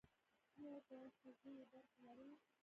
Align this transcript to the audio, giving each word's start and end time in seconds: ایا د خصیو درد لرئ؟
ایا 0.57 0.75
د 0.87 0.91
خصیو 1.17 1.63
درد 1.71 1.89
لرئ؟ 2.05 2.31